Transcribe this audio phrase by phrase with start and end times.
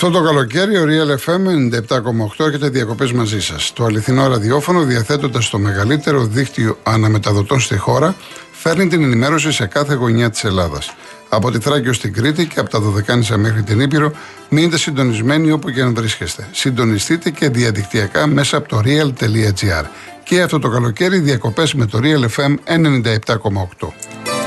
[0.00, 3.72] Αυτό το καλοκαίρι ο Real FM 97,8 έρχεται διακοπές μαζί σας.
[3.72, 8.14] Το αληθινό ραδιόφωνο, διαθέτοντας το μεγαλύτερο δίκτυο αναμεταδοτών στη χώρα,
[8.52, 10.94] φέρνει την ενημέρωση σε κάθε γωνιά της Ελλάδας.
[11.28, 14.12] Από τη Θράκη ως την Κρήτη και από τα Δωδεκάνησα μέχρι την Ήπειρο,
[14.48, 16.48] μείνετε συντονισμένοι όπου και αν βρίσκεστε.
[16.52, 19.84] Συντονιστείτε και διαδικτυακά μέσα από το real.gr.
[20.24, 24.37] Και αυτό το καλοκαίρι διακοπές με το Real FM 97,8.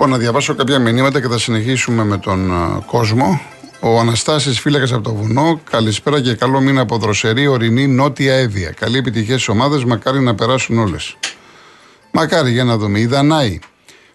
[0.00, 2.52] Λοιπόν, να διαβάσω κάποια μηνύματα και θα συνεχίσουμε με τον
[2.86, 3.40] κόσμο.
[3.80, 5.60] Ο Αναστάσης φύλακας από το βουνό.
[5.70, 8.70] Καλησπέρα και καλό μήνα από δροσερή, ορεινή, νότια Εύβοια.
[8.70, 11.16] Καλή επιτυχία στις ομάδες, μακάρι να περάσουν όλες.
[12.10, 12.98] Μακάρι για να δούμε.
[12.98, 13.58] Η Δανάη.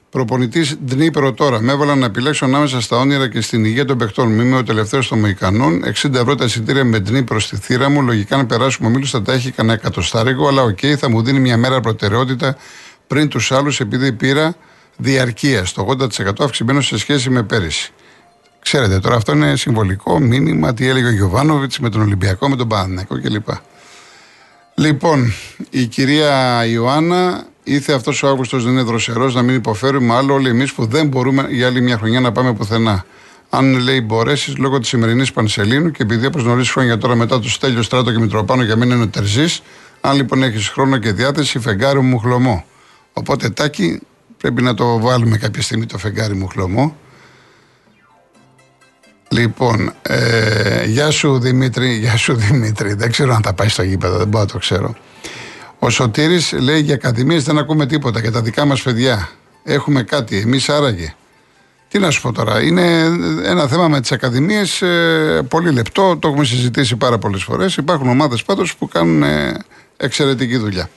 [0.10, 1.62] Προπονητής Ντνίπρο τώρα.
[1.62, 4.32] Με έβαλαν να επιλέξω ανάμεσα στα όνειρα και στην υγεία των παιχτών.
[4.32, 5.84] Μη είμαι ο τελευταίος των Μοϊκανών.
[5.84, 8.02] 60 ευρώ τα εισιτήρια με Ντνίπρο στη θύρα μου.
[8.02, 10.48] Λογικά να περάσουμε ο Μίλου θα τα έχει κανένα εκατοστάρικο.
[10.48, 12.58] Αλλά OK, okay, θα μου δίνει μια μέρα προτεραιότητα
[13.08, 14.56] πριν τους άλλους επειδή πήρα
[14.98, 15.74] διαρκείας.
[15.74, 17.92] Το 80% αυξημένος σε σχέση με πέρυσι.
[18.60, 22.68] Ξέρετε τώρα, αυτό είναι συμβολικό μήνυμα τι έλεγε ο Γιωβάνοβιτς με τον Ολυμπιακό, με τον
[22.68, 23.48] Παναθηναϊκό κλπ.
[24.76, 25.34] Λοιπόν,
[25.70, 30.50] η κυρία Ιωάννα ήρθε αυτός ο Αύγουστος δεν είναι δροσερός να μην υποφέρουμε άλλο όλοι
[30.50, 33.06] εμείς που δεν μπορούμε για άλλη μια χρονιά να πάμε πουθενά.
[33.50, 37.50] Αν λέει μπορέσεις λόγω της σημερινής Πανσελίνου και επειδή όπως γνωρίζεις χρόνια τώρα μετά του
[37.50, 39.62] Στέλιο Στράτο και Μητροπάνο για μένα είναι ο Τερζής,
[40.02, 42.66] αν λοιπόν έχεις χρόνο και διάθεση, φεγγάρι μου χλωμό.
[43.14, 44.02] Οπότε τάκι
[44.44, 46.96] πρέπει να το βάλουμε κάποια στιγμή το φεγγάρι μου χλωμό.
[49.30, 52.94] Λοιπόν, ε, γεια σου Δημήτρη, γεια σου Δημήτρη.
[52.94, 54.96] Δεν ξέρω αν θα πάει στο γήπεδο, δεν μπορώ να το ξέρω.
[55.80, 59.30] Ο Σωτήρης λέει για ακαδημίες δεν ακούμε τίποτα για τα δικά μας παιδιά.
[59.64, 61.16] Έχουμε κάτι, εμείς άραγε.
[61.88, 63.02] Τι να σου πω τώρα, είναι
[63.46, 67.76] ένα θέμα με τις ακαδημίες ε, πολύ λεπτό, το έχουμε συζητήσει πάρα πολλές φορές.
[67.76, 69.58] Υπάρχουν ομάδες πάντως που κάνουν ε,
[69.98, 70.90] εξαιρετική δουλειά.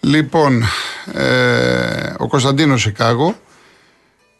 [0.00, 0.62] Λοιπόν,
[1.12, 3.34] ε, ο Κωνσταντίνος Σικάγο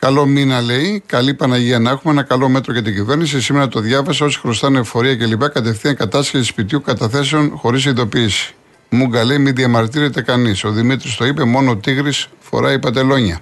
[0.00, 1.02] Καλό μήνα λέει.
[1.06, 2.12] Καλή Παναγία να έχουμε.
[2.12, 3.40] Ένα καλό μέτρο για την κυβέρνηση.
[3.40, 4.24] Σήμερα το διάβασα.
[4.24, 5.48] Όσοι χρωστάνε εφορία κλπ.
[5.48, 8.54] Κατευθείαν κατάσχεση σπιτιού καταθέσεων χωρίς ειδοποίηση.
[8.88, 10.64] Μούγκα λέει μην διαμαρτύρεται κανείς.
[10.64, 11.44] Ο Δημήτρης το είπε.
[11.44, 13.40] Μόνο ο Τίγρης φοράει παντελόνια.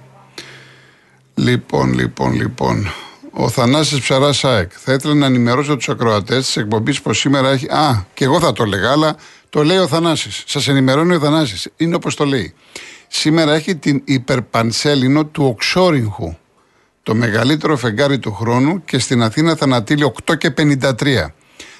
[1.33, 2.91] Λοιπόν, λοιπόν, λοιπόν.
[3.31, 4.71] Ο Θανάσης Ψαράς ΣΑΕΚ.
[4.75, 7.67] Θα ήθελα να ενημερώσω τους ακροατές της εκπομπής πως σήμερα έχει.
[7.67, 9.15] Α, και εγώ θα το λέγα, αλλά
[9.49, 10.43] το λέει ο Θανάσης.
[10.47, 11.67] Σας ενημερώνει ο Θανάσης.
[11.77, 12.53] Είναι όπως το λέει.
[13.07, 16.35] Σήμερα έχει την υπερπανσέλινο του Οξόρυγχου
[17.09, 21.33] το μεγαλύτερο φεγγάρι του χρόνου και στην Αθήνα θα ανατείλει 8 και 53.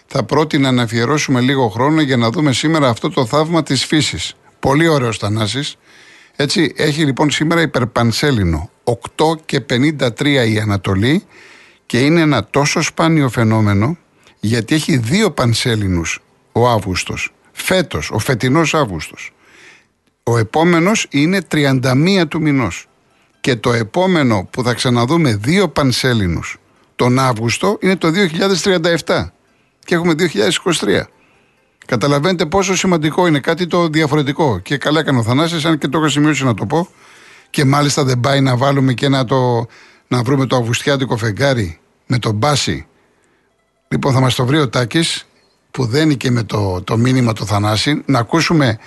[0.06, 4.34] Θα πρότεινα να αφιερώσουμε λίγο χρόνο για να δούμε σήμερα αυτό το θαύμα της φύσης.
[4.60, 5.76] Πολύ ωραίος Θανάσης.
[6.36, 8.94] Έτσι έχει λοιπόν σήμερα υπερπανσέλινο 8
[9.46, 11.24] και 53 η Ανατολή
[11.86, 13.98] και είναι ένα τόσο σπάνιο φαινόμενο
[14.40, 17.34] γιατί έχει δύο πανσέλινους ο Αύγουστος.
[17.62, 19.32] Φέτος, ο φετινός Αύγουστος.
[20.24, 22.88] Ο επόμενος είναι 31 του μηνός
[23.40, 26.58] και το επόμενο που θα ξαναδούμε δύο πανσέλινους
[26.96, 28.12] τον Αύγουστο είναι το
[29.06, 29.32] 2037
[29.86, 31.02] και έχουμε 2023.
[31.86, 34.60] Καταλαβαίνετε πόσο σημαντικό είναι κάτι το διαφορετικό.
[34.60, 36.88] Και καλά έκανε ο Θανάσης, αν και το έχω σημειώσει να το πω.
[37.50, 39.66] Και μάλιστα δεν πάει να βάλουμε και να, το,
[40.08, 42.88] να βρούμε το Αυγουστιάτικο φεγγάρι με τον Μπάση.
[43.88, 45.28] Λοιπόν, θα μας το βρει ο Τάκης
[45.72, 48.80] που δένει και με το, το μήνυμα του Θανάση να ακούσουμε,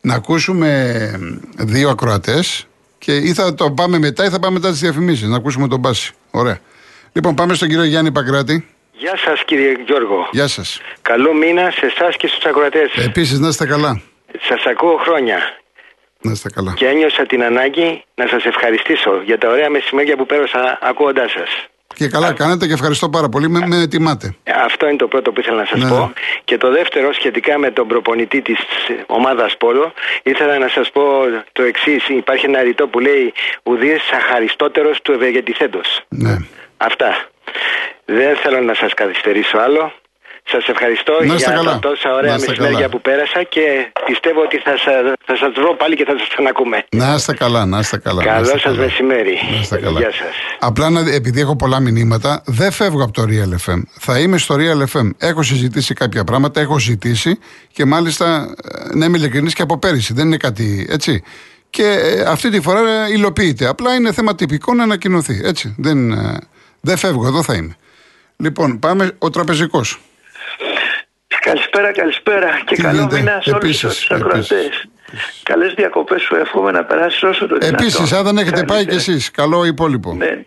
[0.00, 1.10] να ακούσουμε
[1.56, 2.66] δύο ακροατές
[2.98, 5.28] και ή θα το πάμε μετά ή θα πάμε μετά τις διαφημίσεις.
[5.28, 6.12] Να ακούσουμε τον Μπάση.
[6.30, 6.58] Ωραία.
[7.12, 8.66] Λοιπόν, πάμε στον κύριο Γιάννη Παγκράτη.
[8.92, 10.28] Γεια σας κύριε Γιώργο.
[10.30, 10.80] Γεια σας.
[11.02, 12.90] Καλό μήνα σε εσάς και στους ακροατές.
[12.94, 14.02] Επίσης, να είστε καλά.
[14.48, 15.38] Σας ακούω χρόνια.
[16.20, 16.72] Να είστε καλά.
[16.76, 21.68] Και ένιωσα την ανάγκη να σας ευχαριστήσω για τα ωραία μεσημέρια που πέρασα ακούγοντάς σας.
[21.98, 23.48] Και καλά κάνετε και ευχαριστώ πάρα πολύ.
[23.48, 24.34] Με, με τιμάτε.
[24.64, 25.88] Αυτό είναι το πρώτο που ήθελα να σας Ναι.
[25.88, 26.12] πω.
[26.44, 28.58] Και το δεύτερο, σχετικά με τον προπονητή της
[29.06, 29.92] ομάδας Πόλο,
[30.22, 31.02] ήθελα να σας πω
[31.52, 32.08] το εξής.
[32.08, 33.32] Υπάρχει ένα ρητό που λέει
[33.62, 36.00] Ουδή αχαριστότερος του ευεργετηθέντος.
[36.08, 36.36] Ναι.
[36.76, 37.10] Αυτά.
[38.04, 39.92] Δεν θέλω να σας καθυστερήσω άλλο.
[40.50, 41.72] Σας ευχαριστώ Να είστε για καλά.
[41.72, 42.88] τα τόσα Να ωραία είστε μεσημέρια καλά.
[42.88, 44.92] που πέρασα και πιστεύω ότι θα, σα,
[45.28, 46.84] θα σας βρω πάλι και θα σας ξανακούμε.
[46.90, 48.24] Να είστε καλά, να είστε καλά.
[48.24, 48.76] να Καλό είστε σας καλά.
[48.84, 49.34] μεσημέρι.
[49.52, 49.98] Να είστε καλά.
[50.00, 50.34] Γεια σας.
[50.58, 53.80] Απλά να, επειδή έχω πολλά μηνύματα, δεν φεύγω από το Real FM.
[53.98, 55.10] Θα είμαι στο Real FM.
[55.18, 57.38] Έχω συζητήσει κάποια πράγματα, έχω ζητήσει
[57.72, 58.54] και μάλιστα,
[58.92, 60.12] ε, να είμαι ειλικρινής και από πέρυσι.
[60.14, 61.22] Δεν είναι κάτι έτσι.
[61.70, 63.66] Και ε, αυτή τη φορά ε, υλοποιείται.
[63.66, 65.40] Απλά είναι θέμα τυπικό να ανακοινωθεί.
[65.44, 65.74] Έτσι.
[65.78, 66.36] Δεν, ε,
[66.80, 67.76] δεν φεύγω, εδώ θα είμαι.
[68.36, 70.00] Λοιπόν, πάμε ο τραπεζικός.
[71.40, 74.50] Καλησπέρα, καλησπέρα και Τι καλό γίνεται, μήνα σε όλους επίσης, τους ακροατές.
[74.50, 74.84] επίσης.
[75.42, 77.74] Καλές διακοπές σου εύχομαι να περάσεις όσο το δυνατόν.
[77.86, 78.96] Επίσης, αν δεν έχετε πάει κι Καλύτερα.
[79.14, 80.14] εσείς, καλό υπόλοιπο.
[80.14, 80.42] Ναι.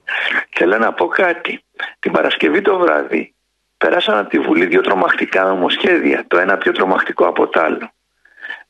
[0.58, 1.64] Θέλω να πω κάτι.
[2.00, 3.34] Την Παρασκευή το βράδυ
[3.78, 6.24] πέρασαν από τη Βουλή δύο τρομακτικά νομοσχέδια.
[6.28, 7.92] Το ένα πιο τρομακτικό από το άλλο.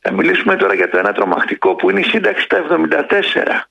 [0.00, 3.68] Θα μιλήσουμε τώρα για το ένα τρομακτικό που είναι η σύνταξη τα 74.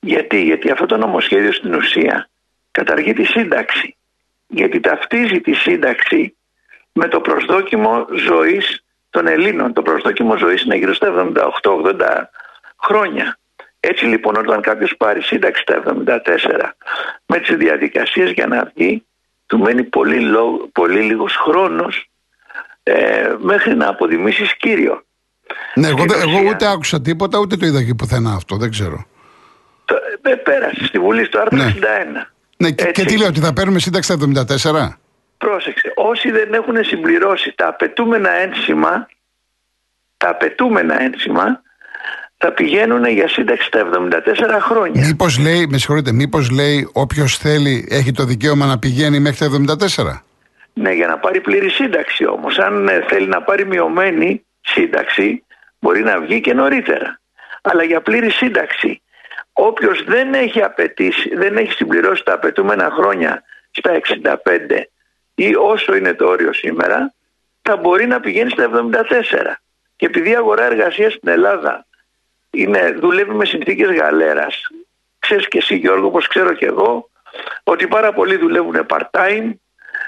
[0.00, 2.28] Γιατί, γιατί αυτό το νομοσχέδιο στην ουσία
[2.70, 3.96] καταργεί τη σύνταξη.
[4.46, 6.36] Γιατί ταυτίζει τη σύνταξη
[6.92, 9.72] με το προσδόκιμο ζωής των Ελλήνων.
[9.72, 11.32] Το προσδόκιμο ζωής είναι γύρω στα
[11.62, 11.94] 78-80
[12.82, 13.38] χρόνια.
[13.80, 16.16] Έτσι λοιπόν όταν κάποιος πάρει σύνταξη τα 74
[17.26, 19.04] με τις διαδικασίες για να βγει
[19.46, 22.10] του μένει πολύ, λό, πολύ λίγος χρόνος
[22.82, 25.04] ε, μέχρι να αποδημήσεις κύριο.
[25.74, 29.06] Ναι, εγώ, εγώ ούτε άκουσα τίποτα ούτε το είδα και πουθενά αυτό, δεν ξέρω.
[29.84, 31.74] Το, ε, πέρασε στη Βουλή στο άρθρο ναι.
[31.80, 32.26] 61.
[32.56, 34.88] Ναι, και, και τι λέει, ότι θα παίρνουμε σύνταξη τα 74.
[35.44, 39.08] Πρόσεξε, όσοι δεν έχουν συμπληρώσει τα απαιτούμενα ένσημα,
[40.16, 41.62] τα απαιτούμενα ένσημα,
[42.36, 45.06] θα πηγαίνουν για σύνταξη τα 74 χρόνια.
[45.06, 49.76] Μήπως λέει, με συγχωρείτε, μήπως λέει όποιος θέλει έχει το δικαίωμα να πηγαίνει μέχρι τα
[49.98, 50.22] 74.
[50.72, 52.58] Ναι, για να πάρει πλήρη σύνταξη όμως.
[52.58, 55.44] Αν ε, θέλει να πάρει μειωμένη σύνταξη,
[55.78, 57.20] μπορεί να βγει και νωρίτερα.
[57.62, 59.02] Αλλά για πλήρη σύνταξη,
[59.52, 64.84] όποιος δεν έχει απαιτήσει, δεν έχει συμπληρώσει τα απαιτούμενα χρόνια στα 65
[65.34, 67.14] ή όσο είναι το όριο σήμερα,
[67.62, 69.60] θα μπορεί να πηγαίνει στα 74.
[69.96, 71.86] Και επειδή η αγορά εργασίας στην Ελλάδα
[72.50, 74.66] είναι, δουλεύει με συνθήκες γαλέρας,
[75.18, 77.10] ξέρεις και εσύ Γιώργο, όπως ξέρω και εγώ,
[77.62, 79.52] ότι πάρα πολλοί δουλεύουν part-time.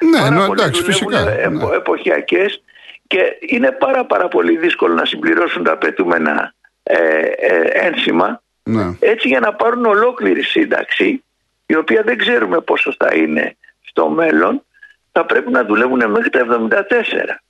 [0.01, 1.31] Ναι, πάρα ναι, εντάξει, φυσικά.
[1.31, 1.77] Επο, ναι.
[1.77, 2.63] Εποχιακές
[3.07, 8.43] και είναι πάρα πάρα πολύ δύσκολο να συμπληρώσουν τα απαιτούμενα ε, ε, ένσημα.
[8.63, 8.97] Ναι.
[9.01, 11.25] Έτσι για να πάρουν ολόκληρη σύνταξη,
[11.67, 14.65] η οποία δεν ξέρουμε πόσο θα είναι στο μέλλον,
[15.12, 17.41] θα πρέπει να δουλεύουν μέχρι τα 74.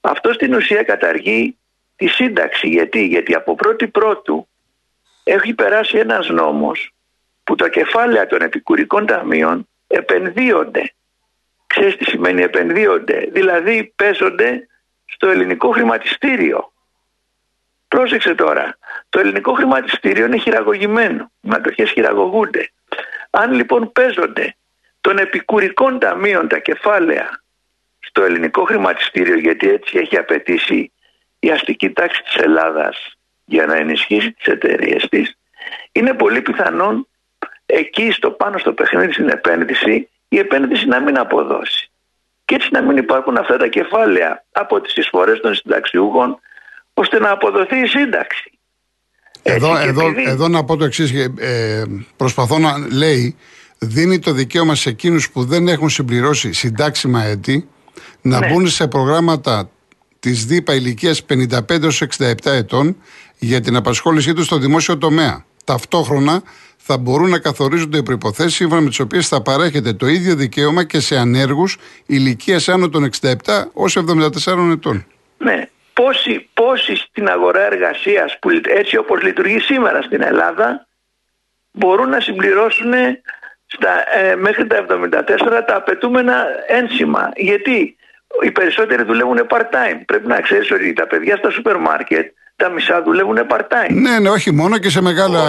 [0.00, 1.58] Αυτό στην ουσία καταργεί
[1.96, 2.68] τη σύνταξη.
[2.68, 4.48] Γιατί, Γιατί από πρώτη πρώτου
[5.24, 6.94] έχει περάσει ένας νόμος
[7.44, 10.92] που τα κεφάλαια των επικουρικών ταμείων επενδύονται.
[11.66, 14.68] Ξέρεις τι σημαίνει επενδύονται; Δηλαδή παίζονται
[15.04, 16.72] στο ελληνικό χρηματιστήριο.
[17.88, 18.78] Πρόσεξε τώρα.
[19.08, 21.30] Το ελληνικό χρηματιστήριο είναι χειραγωγημένο.
[21.40, 22.70] Οι μετοχές χειραγωγούνται.
[23.30, 24.56] Αν λοιπόν παίζονται
[25.04, 27.42] των επικουρικών ταμείων τα κεφάλαια
[27.98, 30.92] στο ελληνικό χρηματιστήριο γιατί έτσι έχει απαιτήσει
[31.38, 32.96] η αστική τάξη της Ελλάδας
[33.44, 35.36] για να ενισχύσει τις εταιρείες της
[35.92, 37.08] είναι πολύ πιθανόν
[37.66, 41.90] εκεί στο πάνω στο παιχνίδι στην επένδυση η επένδυση να μην αποδώσει
[42.44, 46.38] και έτσι να μην υπάρχουν αυτά τα κεφάλαια από τις εισφορές των συνταξιούχων
[46.94, 48.58] ώστε να αποδοθεί η σύνταξη.
[49.42, 51.12] Εδώ, εδώ, εδώ να πω το εξής.
[51.38, 51.84] Ε,
[52.16, 53.36] προσπαθώ να λέει
[53.78, 57.68] δίνει το δικαίωμα σε εκείνους που δεν έχουν συμπληρώσει συντάξιμα έτη
[58.20, 58.48] να ναι.
[58.48, 59.70] μπουν σε προγράμματα
[60.20, 62.96] της ΔΥΠΑ ηλικίας 55 έως 67 ετών
[63.38, 65.44] για την απασχόλησή τους στο δημόσιο τομέα.
[65.64, 66.42] Ταυτόχρονα
[66.76, 70.84] θα μπορούν να καθορίζονται οι προποθέσει σύμφωνα με τις οποίες θα παρέχεται το ίδιο δικαίωμα
[70.84, 71.76] και σε ανέργους
[72.06, 73.34] ηλικίας άνω των 67
[73.72, 75.06] ω 74 ετών.
[75.38, 75.68] Ναι.
[75.92, 80.86] Πόσοι, πόσοι στην αγορά εργασίας που έτσι όπως λειτουργεί σήμερα στην Ελλάδα
[81.72, 82.92] μπορούν να συμπληρώσουν
[83.74, 87.30] στα, ε, μέχρι τα 74 τα απαιτούμενα ένσημα.
[87.36, 87.96] Γιατί
[88.42, 90.00] οι περισσότεροι δουλεύουν part-time.
[90.06, 93.90] Πρέπει να ξέρεις ότι τα παιδιά στα σούπερ μάρκετ τα μισά δουλεύουν part-time.
[93.94, 95.40] Ναι, ναι, όχι μόνο και σε μεγάλα.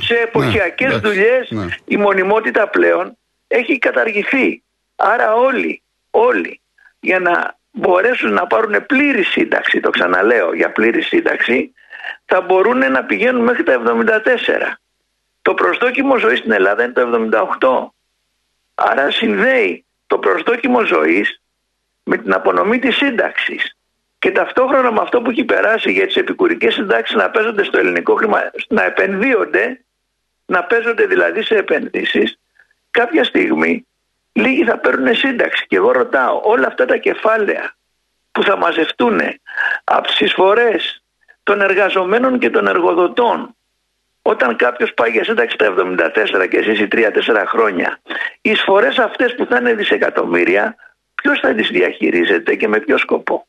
[0.00, 1.66] Σε εποχιακές ναι, δουλειές ναι.
[1.84, 3.16] η μονιμότητα πλέον
[3.46, 4.62] έχει καταργηθεί.
[4.96, 6.60] Άρα όλοι, όλοι
[7.00, 11.72] για να μπορέσουν να πάρουν πλήρη σύνταξη, το ξαναλέω για πλήρη σύνταξη,
[12.24, 14.78] θα μπορούν να πηγαίνουν μέχρι τα 74.
[15.44, 17.28] Το προσδόκιμο ζωής στην Ελλάδα είναι το
[17.60, 17.88] 78.
[18.74, 21.42] Άρα συνδέει το προσδόκιμο ζωής
[22.02, 23.76] με την απονομή της σύνταξης.
[24.18, 28.14] Και ταυτόχρονα με αυτό που έχει περάσει για τις επικουρικές συντάξεις να παίζονται στο ελληνικό
[28.14, 29.84] χρήμα, να επενδύονται,
[30.46, 32.38] να παίζονται δηλαδή σε επενδύσεις,
[32.90, 33.86] κάποια στιγμή
[34.32, 35.66] λίγοι θα παίρνουν σύνταξη.
[35.66, 37.74] Και εγώ ρωτάω όλα αυτά τα κεφάλαια
[38.32, 39.20] που θα μαζευτούν
[39.84, 41.02] από τις εισφορές
[41.42, 43.56] των εργαζομένων και των εργοδοτών
[44.26, 48.00] όταν κάποιος πάει για σύνταξη τα 74 και ζήσει 3-4 χρόνια,
[48.40, 50.76] οι εισφορές αυτές που θα είναι δισεκατομμύρια,
[51.14, 53.46] ποιος θα τις διαχειρίζεται και με ποιο σκοπό;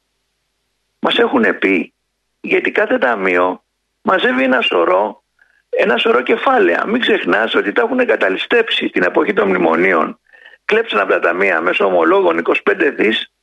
[1.00, 1.94] Μας έχουν πει,
[2.42, 3.64] γιατί κάθε ταμείο
[4.02, 5.24] μαζεύει ένα σωρό,
[5.70, 6.86] ένα σωρό κεφάλαια.
[6.86, 10.20] Μην ξεχνάς ότι τα έχουν καταλυστέψει στην εποχή των μνημονίων.
[10.66, 13.34] Κλέψαν από τα ταμεία μέσω ομολόγων 25 δις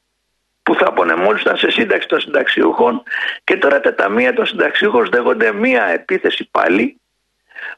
[0.63, 3.03] που θα απονεμόλουσαν σε σύνταξη των συνταξιούχων
[3.45, 7.01] και τώρα τα ταμεία των συνταξιούχων δέχονται μία επίθεση πάλι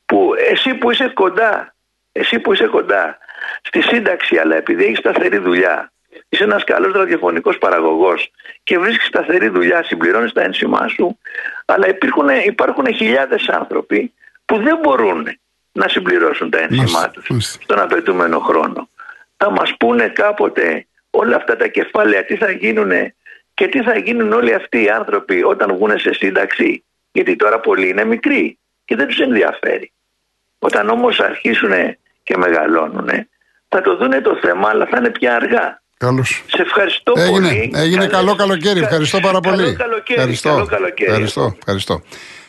[0.06, 1.74] που εσύ που είσαι κοντά,
[2.12, 3.18] εσύ που είσαι κοντά
[3.62, 5.92] στη σύνταξη, αλλά επειδή έχεις σταθερή δουλειά,
[6.28, 8.30] είσαι ένας καλός ραδιοφωνικός παραγωγός
[8.62, 11.18] και βρίσκεις σταθερή δουλειά, συμπληρώνεις τα ένσημά σου,
[11.64, 14.12] αλλά υπάρχουν, υπάρχουν χιλιάδες άνθρωποι
[14.44, 15.28] που δεν μπορούν
[15.72, 18.88] να συμπληρώσουν τα ένσημά τους στον απαιτούμενο χρόνο.
[19.36, 22.90] Θα μας πούνε κάποτε όλα αυτά τα κεφάλαια τι θα γίνουν
[23.54, 26.84] και τι θα γίνουν όλοι αυτοί οι άνθρωποι όταν βγουν σε σύνταξη.
[27.12, 29.92] Γιατί τώρα πολλοί είναι μικροί και δεν τους ενδιαφέρει.
[30.58, 31.72] Όταν όμως αρχίσουν
[32.22, 33.08] και μεγαλώνουν
[33.68, 35.82] θα το δούνε το θέμα αλλά θα είναι πια αργά.
[35.96, 36.44] Καλώς.
[36.46, 37.72] Σε ευχαριστώ έγινε, πολύ.
[37.74, 38.80] Έγινε καλό καλοκαίρι.
[38.80, 39.62] Ευχαριστώ πάρα πολύ.
[39.62, 40.18] Καλό καλοκαίρι.
[40.18, 40.48] Ευχαριστώ.
[40.48, 41.10] Καλό καλοκαίρι.
[41.10, 41.54] Ευχαριστώ.
[41.58, 42.02] Ευχαριστώ.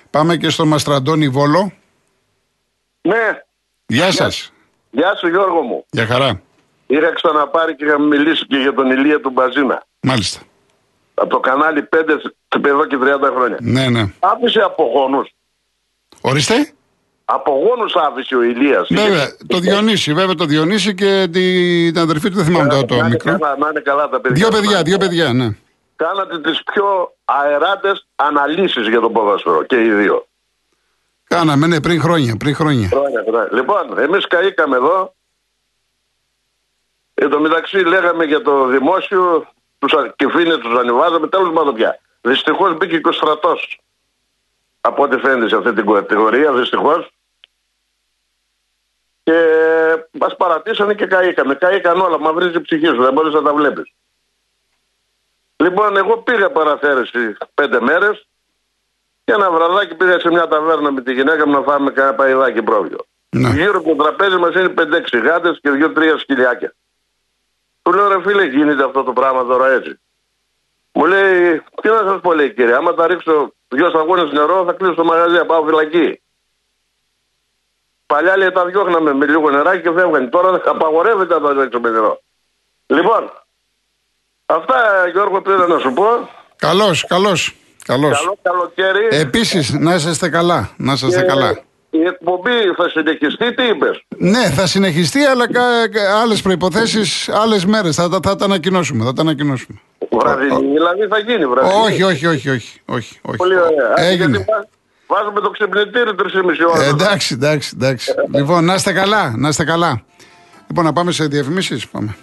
[0.10, 1.72] Πάμε και στον Μαστραντώνη Βόλο.
[3.02, 3.42] Ναι.
[3.86, 4.54] Γεια σας.
[4.92, 5.86] Γεια σου Γιώργο μου.
[5.90, 6.42] Γεια χαρά.
[6.88, 9.84] Είχα ξαναπάρει και είχα μιλήσει και για τον Ηλία του Μπαζίνα.
[10.00, 10.40] Μάλιστα.
[11.14, 13.58] Από το κανάλι 5 εδώ και 30 χρόνια.
[13.62, 14.04] Ναι, ναι.
[14.20, 15.30] Άφησε απογόνους.
[16.28, 16.74] Ορίστε.
[17.26, 18.88] Απογόνους άφησε ο Ηλίας.
[18.92, 23.00] Βέβαια, το Διονύση, βέβαια το Διονύση και την αδερφή του, δεν θυμάμαι το, το να,
[23.00, 23.32] είναι μικρό.
[23.32, 24.36] καλά, να είναι καλά τα παιδιά.
[24.36, 25.50] Δύο παιδιά, δύο παιδιά, ναι.
[25.96, 30.28] Κάνατε τις πιο αεράτες αναλύσεις για τον ποδόσφαιρο και οι δύο.
[31.24, 32.88] Κάναμε, ναι, πριν χρόνια, πριν χρόνια.
[32.88, 33.50] Χρόνια, χρόνια.
[33.52, 35.14] Λοιπόν, εμείς καήκαμε εδώ.
[37.14, 39.48] Εν τω μεταξύ λέγαμε για το δημόσιο,
[39.80, 42.00] τους κυφίνες τους ανεβάζαμε, τέλος πάντων πια.
[42.22, 43.80] Δυστυχώς μπήκε και ο στρατός.
[44.86, 47.10] Από ό,τι φαίνεται σε αυτή την κατηγορία, δυστυχώς.
[49.24, 49.38] Και
[50.12, 51.56] μας παρατήσανε και καήκαμε.
[51.56, 53.94] Καήκαν όλα, μαυρίζει η ψυχή σου, δεν μπορείς να τα βλέπεις.
[55.56, 58.28] Λοιπόν, εγώ πήγα παραθέρεση πέντε μέρες
[59.24, 62.62] και ένα βραδάκι πήγα σε μια ταβέρνα με τη γυναίκα μου να φάμε κανένα παϊδάκι
[62.62, 63.06] πρόβιο.
[63.30, 63.50] Ναι.
[63.50, 66.76] Γύρω από το τραπέζι μας είναι 5-6 γάτες και 2-3 σκυλιάκια.
[67.82, 70.00] Του λέω ρε φίλε γίνεται αυτό το πράγμα τώρα έτσι.
[70.98, 74.74] Μου λέει, τι να σας πω λέει κύριε, άμα τα ρίξω δυο σταγόνες νερό θα
[74.74, 76.22] κλείσω το μαγαζί, θα πάω φυλακή.
[78.06, 80.28] Παλιά λέει τα διώχναμε με λίγο νεράκι και φεύγανε.
[80.28, 82.22] Τώρα απαγορεύεται να τα ρίξω με νερό.
[82.86, 83.32] Λοιπόν,
[84.46, 84.76] αυτά
[85.12, 86.06] Γιώργο πήρα να σου πω.
[86.56, 87.56] Καλώς, καλώς.
[87.86, 88.18] Καλώς.
[88.20, 89.08] Καλό καλοκαίρι.
[89.12, 91.60] Επίσης, να είσαστε καλά, να είσαστε Και καλά.
[91.90, 97.66] Η εκπομπή θα συνεχιστεί, τι είπες; Ναι, θα συνεχιστεί, αλλά κα, κα- άλλες προϋποθέσεις, άλλες
[97.66, 97.96] μέρες.
[97.96, 99.82] Θα, τα- θα τα ανακοινώσουμε, θα τα ανακοινώσουμε.
[100.20, 101.74] Βραδινή, δηλαδή θα γίνει βραδινή.
[101.84, 103.38] Όχι, όχι, όχι, όχι, όχι, όχι.
[103.38, 103.88] Πολύ ωραία.
[104.00, 104.38] Α, Έγινε.
[104.38, 104.68] γιατί βά-
[105.08, 106.84] Βάζουμε το ξυπνητήρι 3,5 ώρα.
[106.84, 108.14] Ε, εντάξει, εντάξει, εντάξει.
[108.34, 110.04] λοιπόν, να είστε καλά, να είστε καλά.
[110.68, 112.16] Λοιπόν, να πάμε σε διαφημίσεις, πάμε.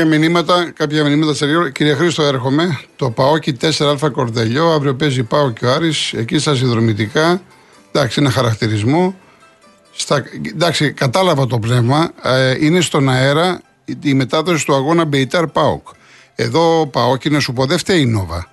[0.00, 1.68] Κάποια μηνύματα, κάποια μηνύματα σε λίγο.
[1.68, 2.80] Κύριε Χρήστο, έρχομαι.
[2.96, 4.72] Το Παόκι 4Α Κορδελιό.
[4.72, 6.12] Αύριο παίζει Πάο και ο Άρης.
[6.12, 7.42] Εκεί στα συνδρομητικά.
[7.92, 9.14] Εντάξει, είναι χαρακτηρισμό.
[9.92, 12.10] Στα, εντάξει, κατάλαβα το πνεύμα.
[12.22, 15.88] Ε, είναι στον αέρα η, η μετάδοση του αγώνα Μπεϊτάρ Πάοκ.
[16.34, 18.50] Εδώ Παόκι να σου πω δεν φταίει η Νόβα.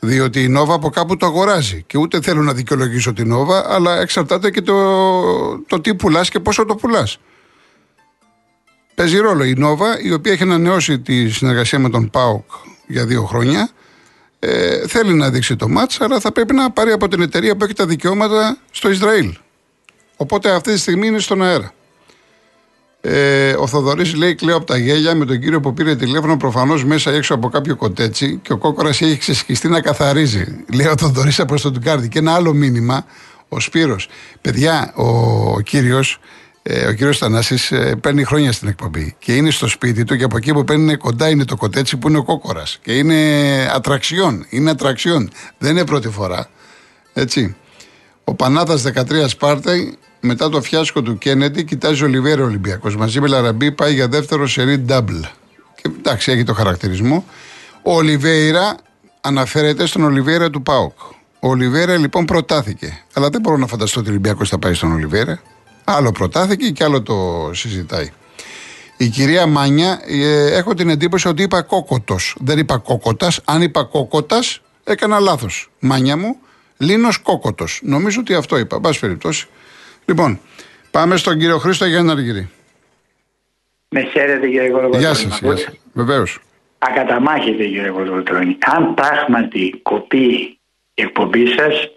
[0.00, 1.84] Διότι η Νόβα από κάπου το αγοράζει.
[1.86, 4.74] Και ούτε θέλω να δικαιολογήσω την Νόβα, αλλά εξαρτάται και το,
[5.58, 7.18] το τι πουλάς και πόσο το πουλάς.
[8.94, 12.50] Παίζει ρόλο η Νόβα, η οποία έχει ανανεώσει τη συνεργασία με τον ΠΑΟΚ
[12.86, 13.70] για δύο χρόνια.
[14.38, 17.64] Ε, θέλει να δείξει το μάτς, αλλά θα πρέπει να πάρει από την εταιρεία που
[17.64, 19.34] έχει τα δικαιώματα στο Ισραήλ.
[20.16, 21.72] Οπότε αυτή τη στιγμή είναι στον αέρα.
[23.00, 26.84] Ε, ο Θοδωρής λέει: Κλαίω από τα γέλια με τον κύριο που πήρε τηλέφωνο προφανώς
[26.84, 30.64] μέσα ή έξω από κάποιο κοτέτσι και ο κόκορας έχει ξεσκιστεί να καθαρίζει.
[30.74, 32.08] Λέει ο Θοδωρής από στο Τουκάρδι.
[32.08, 33.06] Και ένα άλλο μήνυμα,
[33.48, 34.08] ο Σπύρος.
[34.40, 35.06] Παιδιά, ο,
[35.52, 36.20] ο κύριος ε,
[36.88, 40.36] ο κύριος Θανάσης ε, παίρνει χρόνια στην εκπομπή και είναι στο σπίτι του και από
[40.36, 42.78] εκεί που παίρνει κοντά είναι το κοτέτσι που είναι ο κόκορας.
[42.82, 43.16] Και είναι
[43.72, 44.46] ατραξιόν.
[44.48, 45.30] Είναι ατραξιόν.
[45.58, 46.48] Δεν είναι πρώτη φορά.
[47.12, 47.56] Έτσι.
[48.24, 49.72] Ο Πανάθας 13 Σπάρτα
[50.20, 52.96] μετά το φιάσκο του Κέννετι κοιτάζει ο Ολιβέρα Ολυμπιακός.
[52.96, 55.20] Μαζί με Λαραμπή πάει για δεύτερο σερί double.
[55.74, 57.24] Και εντάξει, έχει το χαρακτηρισμό.
[57.82, 58.76] Ο Ολιβέηρα
[59.20, 60.98] αναφέρεται στον Ολιβέηρα του Πάοκ.
[61.40, 63.02] Ο Ολιβέηρα λοιπόν προτάθηκε.
[63.12, 65.40] Αλλά δεν μπορώ να φανταστώ ότι ο Ολυμπιακός θα πάει στον Ολιβέηρα.
[65.84, 68.12] Άλλο προτάθηκε και άλλο το συζητάει.
[68.96, 72.36] Η κυρία Μάνια, ε, έχω την εντύπωση ότι είπα κόκοτος.
[72.40, 73.40] Δεν είπα κόκοτας.
[73.44, 75.70] Αν είπα κόκοτας, έκανα λάθος.
[75.78, 76.36] Μάνια μου,
[76.76, 77.80] Λίνος Κόκοτος.
[77.82, 78.78] Νομίζω ότι αυτό είπα.
[78.78, 79.46] Μπας περιπτώσει.
[80.04, 80.40] Λοιπόν,
[80.90, 82.50] πάμε στον κύριο Χρήστο Γιάννη Αργυρή.
[83.88, 85.04] Με χαίρετε κύριε Κολοκοτρώνη.
[85.04, 85.74] Γεια σας, γεια σας.
[85.92, 86.38] Βεβαίως.
[86.78, 88.58] Ακαταμάχετε κύριε Κολοκοτρώνη.
[88.76, 90.58] Αν πράγματι κοπεί
[90.94, 91.90] η εκπομπής σας,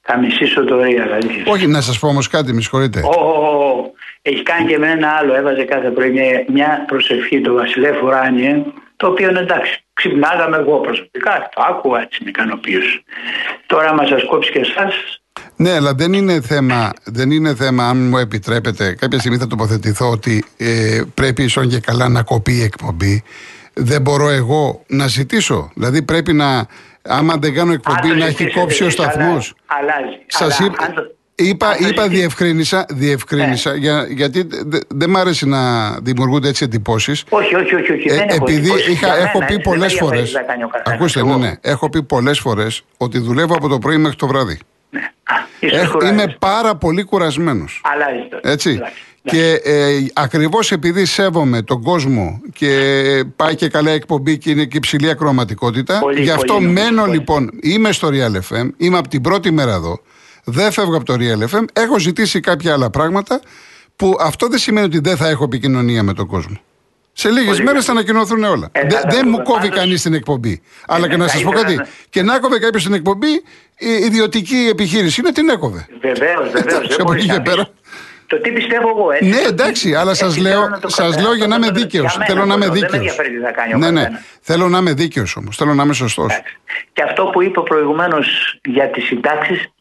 [0.00, 1.04] θα μισήσω το ρίγα.
[1.46, 3.00] Όχι, να σας πω όμως κάτι, με συγχωρείτε.
[3.00, 3.92] Ω,
[4.22, 5.34] έχει κάνει και με ένα άλλο.
[5.34, 8.62] Έβαζε κάθε πρωί μια, μια προσευχή το Βασιλέ Φουράνιε
[8.96, 9.84] το οποίο είναι εντάξει.
[9.92, 13.04] Ξυπνάγαμε εγώ προσωπικά, το άκουγα έτσι με ικανοποίηση.
[13.66, 15.20] Τώρα, άμα σας κόψει και εσάς,
[15.56, 20.10] ναι, αλλά δεν είναι θέμα, δεν είναι θέμα αν μου επιτρέπετε, κάποια στιγμή θα τοποθετηθώ
[20.10, 23.22] ότι ε, πρέπει ίσον και καλά να κοπεί η εκπομπή.
[23.74, 25.70] Δεν μπορώ εγώ να ζητήσω.
[25.74, 26.66] Δηλαδή πρέπει να,
[27.02, 29.54] άμα δεν κάνω εκπομπή, να έχει κόψει ο σταθμός.
[29.66, 30.18] Αλλάζει.
[30.26, 30.92] Σας είπα,
[31.42, 33.76] Είπα, είπα διευκρίνησα, διευκρίνησα ναι.
[33.76, 34.48] για, γιατί
[34.88, 37.24] δεν μ' άρεσε να δημιουργούνται έτσι εντυπώσεις.
[37.28, 37.92] Όχι, όχι, όχι.
[37.92, 38.08] όχι.
[38.08, 40.22] Ε, επειδή είχα, έχω πει πολλές φορέ.
[40.84, 41.52] Ακούστε, ναι, ναι.
[41.60, 44.58] Έχω πει πολλές φορές ότι δουλεύω από το πρωί μέχρι το βράδυ.
[44.90, 45.10] Ναι.
[45.60, 47.82] Έχω, είμαι πάρα πολύ κουρασμένος.
[48.42, 48.80] Έτσι.
[49.32, 49.38] Ναι.
[49.38, 54.76] Και ε, ακριβώς επειδή σέβομαι τον κόσμο και πάει και καλά εκπομπή και είναι και
[54.76, 57.16] υψηλή ακροματικότητα, γι' αυτό πολύ, μένω πολύ.
[57.16, 60.00] λοιπόν, είμαι στο Real FM, είμαι από την πρώτη μέρα εδώ,
[60.44, 63.40] δεν φεύγω από το Real FM, έχω ζητήσει κάποια άλλα πράγματα
[63.96, 66.60] που αυτό δεν σημαίνει ότι δεν θα έχω επικοινωνία με τον κόσμο.
[67.12, 68.68] Σε λίγες μέρες θα ανακοινωθούν όλα.
[68.72, 70.62] Ε, δεν μου κόβει κανείς την εκπομπή.
[70.86, 71.80] Αλλά και να σας πω κάτι.
[72.10, 73.30] Και να κόβει κάποιος την εκπομπή,
[73.78, 75.86] η ιδιωτική επιχείρηση είναι την έκοβε.
[76.00, 76.96] Βεβαίως, βεβαίως.
[76.98, 77.70] Από εκεί και πέρα.
[78.30, 79.28] Το τι πιστεύω εγώ, έτσι.
[79.28, 82.18] Ναι, εντάξει, αλλά σας λέω, σας λέω για να είμαι δίκαιος.
[82.26, 83.16] Θέλω να είμαι δίκαιος.
[83.76, 84.08] Ναι, ναι.
[84.40, 85.56] Θέλω να είμαι δίκαιος όμως.
[85.56, 86.40] Θέλω να είμαι σωστός.
[86.92, 88.18] Και αυτό που είπε προηγουμένω
[88.64, 89.72] για τις συντάξεις,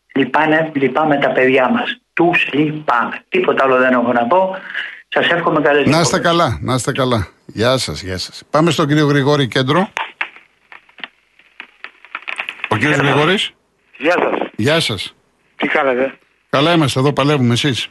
[0.73, 2.01] λυπάμαι τα παιδιά μας.
[2.13, 3.23] Τους λυπάμαι.
[3.29, 4.57] Τίποτα άλλο δεν έχω να πω.
[5.07, 7.27] Σας εύχομαι καλές Να είστε καλά, να είστε καλά.
[7.45, 8.43] Γεια σας, γεια σας.
[8.49, 9.89] Πάμε στον κύριο Γρηγόρη Κέντρο.
[12.67, 13.51] Ο κύριος Γρηγόρης.
[13.97, 14.49] Γεια σας.
[14.55, 15.15] Γεια σας.
[15.55, 16.17] Τι κάνετε;
[16.49, 17.89] Καλά είμαστε εδώ, παλεύουμε εσείς.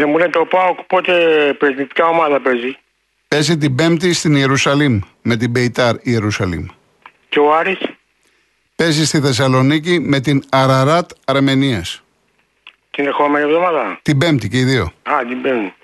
[0.00, 1.12] Δεν μου λέτε ο Πάοκ πότε
[1.94, 2.76] ποια ομάδα παίζει;
[3.28, 6.66] Παίζει την Πέμπτη στην Ιερουσαλήμ με την Μπεϊτάρ Ιερουσαλήμ.
[7.28, 7.78] Και ο Άρης;
[8.76, 12.02] Παίζει στη Θεσσαλονίκη με την Αραράτ Αρμενίας.
[12.90, 14.92] Την ερχόμενη εβδομάδα; Την Πέμπτη και οι δύο.
[15.02, 15.74] Α, την Πέμπτη.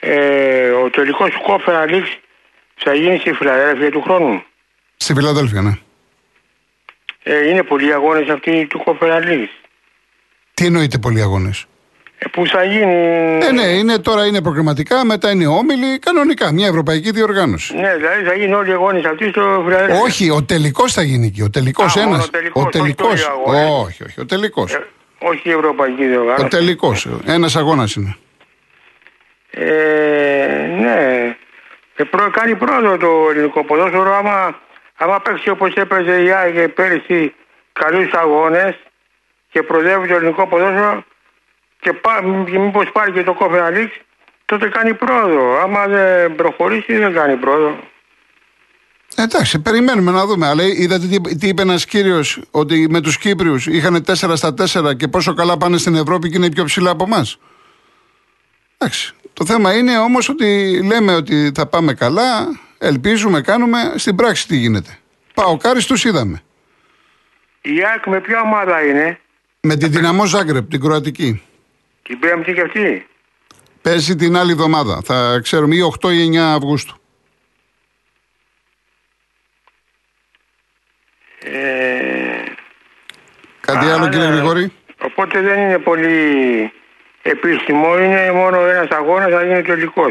[0.00, 2.18] Ε, ο τελικός του κόφερα Λίξ
[2.74, 4.42] θα γίνει στη Φιλαδέλφια του χρόνου.
[4.96, 5.78] Στη Φιλαδέλφια, ναι.
[7.22, 9.52] Ε, είναι πολλοί αγώνες αυτοί του κόφερα Λίξ.
[10.54, 11.66] Τι εννοείται πολλοί αγώνες;
[12.22, 13.38] Ε, που θα γίνει.
[13.42, 16.52] Ε, ναι, είναι, τώρα είναι προγραμματικά, μετά είναι όμιλοι, κανονικά.
[16.52, 17.74] Μια ευρωπαϊκή διοργάνωση.
[17.74, 20.00] Ναι, δηλαδή θα γίνει όλοι οι αγώνες αυτοί στο Φιλαδέλφια.
[20.00, 21.42] Όχι, ο τελικός θα γίνει εκεί.
[21.42, 22.30] Ο τελικός ένας.
[22.52, 23.30] Ο τελικός.
[23.84, 24.74] Όχι, όχι, ο τελικός.
[24.74, 24.86] Ε,
[25.18, 26.44] όχι η Ευρωπαϊκή Διοργάνωση.
[26.44, 27.08] Ο τελικός.
[27.26, 28.16] Ένας αγώνας είναι.
[29.50, 29.66] Ε,
[30.80, 31.36] ναι.
[31.96, 34.14] Ε, προ, κάνει πρόοδο το ελληνικό ποδόσφαιρο.
[34.14, 34.60] Άμα,
[34.96, 37.34] άμα παίξει όπως έπαιζε η ΑΕΚ πέρυσι
[37.72, 38.78] καλούς αγώνες
[39.50, 41.04] και προδεύει το ελληνικό ποδόσφαιρο
[41.80, 41.90] και,
[42.50, 44.00] και μήπως πάρει και το κόφε Λίξ,
[44.44, 45.60] τότε κάνει πρόοδο.
[45.62, 47.78] Άμα δεν προχωρήσει, δεν κάνει πρόοδο.
[49.16, 50.46] Εντάξει, περιμένουμε να δούμε.
[50.46, 54.96] Αλλά είδατε τι, τι είπε ένας κύριος, ότι με τους Κύπριους είχαν 4 στα 4
[54.96, 57.38] και πόσο καλά πάνε στην Ευρώπη και είναι πιο ψηλά από εμάς.
[58.78, 59.14] Εντάξει.
[59.32, 63.78] Το θέμα είναι όμως ότι λέμε ότι θα πάμε καλά, ελπίζουμε, κάνουμε.
[63.96, 64.98] Στην πράξη τι γίνεται.
[65.34, 66.42] Πάω κάρις, τους είδαμε.
[67.60, 69.18] Η ΑΕΚ με ποια ομάδα είναι,
[69.60, 71.42] Με την δυναμό Ζάγκρεπ, την Κροατική.
[72.02, 73.06] Την Πέμπτη και αυτή.
[73.82, 75.00] Παίζει την άλλη εβδομάδα.
[75.04, 76.94] Θα ξέρουμε ή 8 ή 9 Αυγούστου.
[81.44, 81.80] Ε...
[83.60, 86.72] Κάτι άλλο κύριε Γρηγόρη; Οπότε δεν είναι πολύ
[87.22, 90.10] επίσημο, είναι μόνο ένας αγώνας, θα γίνει τελικό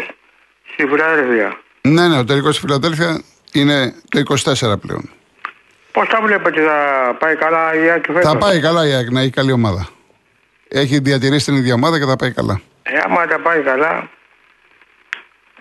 [0.74, 1.60] στη Φιλαδέλφια.
[1.82, 3.22] Ναι, ναι, ο τελικός στη Φιλαδέλφια
[3.52, 5.10] είναι το 24 πλέον.
[5.92, 9.30] Πώς θα βλέπετε, θα πάει καλά η ΑΕΚ Θα πάει καλά η ΑΕΚ, να έχει
[9.30, 9.90] καλή ομάδα.
[10.72, 12.62] Έχει διατηρήσει την ίδια ομάδα και θα πάει καλά.
[12.84, 14.10] Ε, άμα τα πάει καλά,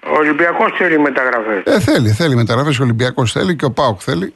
[0.07, 1.62] ο Ολυμπιακός θέλει μεταγραφές.
[1.64, 2.79] Ε, θέλει, θέλει μεταγραφές.
[2.79, 4.35] Ο Ολυμπιακός θέλει και ο Πάοκ θέλει.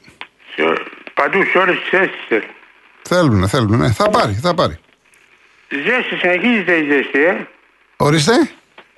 [1.13, 2.47] Παντού σε όλες τις θέσεις θέλει.
[3.01, 3.91] Θέλουν, θέλουν, ναι.
[3.91, 4.79] Θα πάρει, θα πάρει.
[5.69, 7.47] Ζέστη, συνεχίζεται η ζέστη, ε.
[7.97, 8.33] Ορίστε.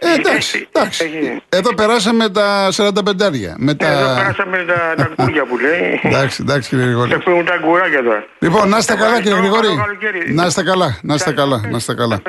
[0.10, 1.04] Ε, εντάξει, εντάξει.
[1.50, 2.94] Εδώ περάσαμε τα 45
[3.58, 3.88] Με τα...
[3.88, 6.00] Εδώ περάσαμε τα, τα κούρια που λέει.
[6.04, 7.12] εντάξει, εντάξει κύριε Γρηγόρη.
[7.12, 8.26] Θα πούμε τα κουράκια τώρα.
[8.40, 9.68] Λοιπόν, να είστε καλά κύριε Γρηγόρη.
[10.34, 12.22] Να είστε καλά, να είστε καλά, να είστε καλά.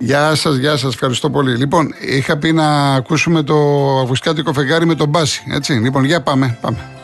[0.00, 1.56] Γεια σας, γεια σας, ευχαριστώ πολύ.
[1.56, 3.54] Λοιπόν, είχα πει να ακούσουμε το
[4.02, 5.42] Αυγουστιάτικο φεγγάρι με τον Μπάση.
[5.50, 6.97] Έτσι, λοιπόν, για πάμε, πάμε.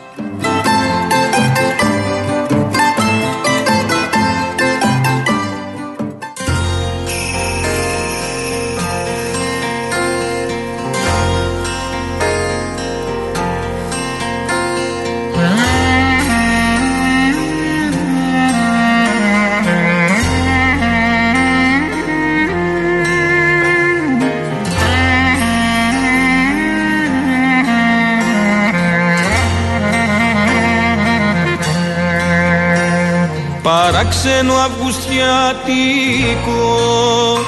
[34.05, 37.39] Παράξενο αυγουστιάτικο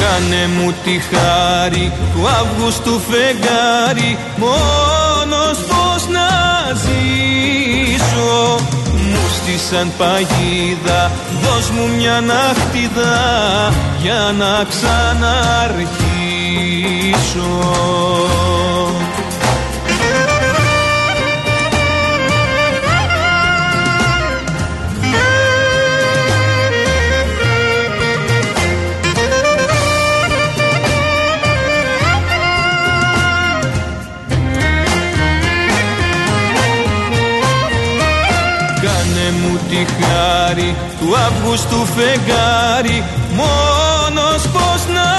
[0.00, 6.28] Κάνε μου τη χάρη του Αύγουστου φεγγάρι μόνος πως να
[6.74, 8.58] ζήσω
[9.70, 11.10] σαν παγίδα.
[11.42, 15.82] Δώσ' μου μια ναχτίδα για να ξαναρχίσω
[41.00, 45.10] του Αυγούστου φεγγάρι μόνος πως να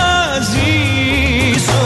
[0.52, 1.84] ζήσω.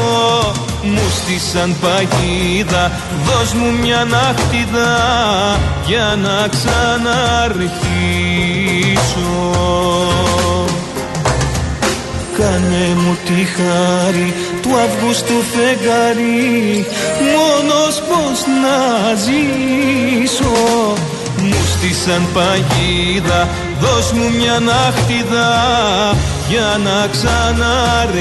[0.84, 2.92] Μου στήσαν παγίδα
[3.26, 4.96] δώσ' μου μια ναχτίδα
[5.86, 7.76] για να ξαναρχίσω.
[12.38, 16.86] Κάνε μου τη χάρη του Αυγούστου φεγγάρι
[17.34, 18.78] μόνος πως να
[19.16, 20.56] ζήσω
[21.78, 23.48] μου στήσαν παγίδα.
[23.80, 25.50] Δώσ' μου μια ναχτίδα
[26.50, 28.18] για να ξαναρχίσω